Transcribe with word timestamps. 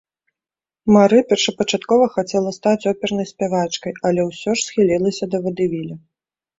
Мары 0.95 1.19
першапачаткова 1.31 2.09
хацела 2.17 2.55
стаць 2.59 2.75
опернай 2.95 3.31
спявачкай, 3.35 3.93
але 4.09 4.21
ўсё 4.33 4.49
ж 4.59 4.67
схілілася 4.67 5.25
да 5.33 5.37
вадэвіля. 5.49 5.95